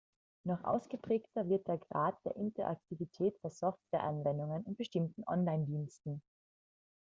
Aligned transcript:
Noch 0.47 0.63
ausgeprägter 0.63 1.47
wird 1.47 1.67
der 1.67 1.77
Grad 1.77 2.15
der 2.25 2.35
Interaktivität 2.35 3.39
bei 3.43 3.49
Software-Anwendungen 3.51 4.63
und 4.63 4.75
bestimmten 4.75 5.21
Online-Diensten. 5.27 6.23